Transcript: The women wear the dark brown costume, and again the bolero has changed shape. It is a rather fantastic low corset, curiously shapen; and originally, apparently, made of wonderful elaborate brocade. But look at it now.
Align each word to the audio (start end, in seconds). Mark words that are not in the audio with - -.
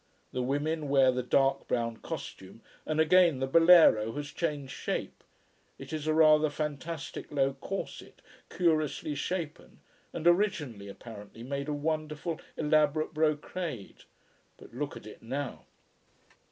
The 0.31 0.41
women 0.41 0.89
wear 0.89 1.11
the 1.11 1.21
dark 1.21 1.67
brown 1.67 1.97
costume, 1.97 2.61
and 2.87 2.99
again 2.99 3.37
the 3.39 3.45
bolero 3.45 4.13
has 4.13 4.31
changed 4.31 4.71
shape. 4.73 5.23
It 5.77 5.93
is 5.93 6.07
a 6.07 6.13
rather 6.15 6.49
fantastic 6.49 7.31
low 7.31 7.53
corset, 7.53 8.23
curiously 8.49 9.13
shapen; 9.13 9.79
and 10.11 10.25
originally, 10.25 10.87
apparently, 10.87 11.43
made 11.43 11.69
of 11.69 11.75
wonderful 11.83 12.41
elaborate 12.57 13.13
brocade. 13.13 14.05
But 14.57 14.73
look 14.73 14.97
at 14.97 15.05
it 15.05 15.21
now. 15.21 15.65